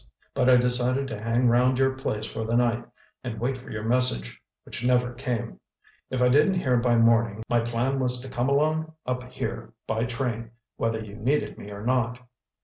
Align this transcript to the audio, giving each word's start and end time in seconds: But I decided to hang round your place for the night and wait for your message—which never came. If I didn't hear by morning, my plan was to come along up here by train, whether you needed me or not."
But 0.33 0.49
I 0.49 0.55
decided 0.57 1.07
to 1.09 1.21
hang 1.21 1.47
round 1.47 1.77
your 1.77 1.93
place 1.95 2.25
for 2.25 2.43
the 2.43 2.55
night 2.55 2.83
and 3.23 3.39
wait 3.39 3.55
for 3.55 3.69
your 3.69 3.83
message—which 3.83 4.83
never 4.83 5.13
came. 5.13 5.59
If 6.09 6.23
I 6.23 6.27
didn't 6.27 6.55
hear 6.55 6.75
by 6.77 6.95
morning, 6.97 7.43
my 7.47 7.59
plan 7.59 7.99
was 7.99 8.19
to 8.21 8.27
come 8.27 8.49
along 8.49 8.93
up 9.05 9.21
here 9.25 9.73
by 9.85 10.05
train, 10.05 10.49
whether 10.75 10.99
you 11.05 11.17
needed 11.17 11.59
me 11.59 11.69
or 11.69 11.85
not." 11.85 12.19